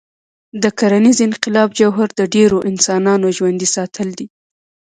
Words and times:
د 0.63 0.63
کرنيز 0.79 1.17
انقلاب 1.27 1.69
جوهر 1.79 2.09
د 2.19 2.21
ډېرو 2.35 2.57
انسانانو 2.69 3.27
ژوندي 3.37 3.67
ساتل 3.75 4.07
دي. 4.19 4.27